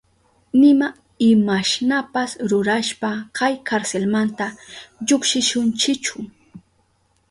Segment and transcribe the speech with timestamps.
[0.59, 0.87] Nima
[1.27, 4.45] imashnapas rurashpa kay karselmanta
[5.05, 6.17] llukshishunchichu.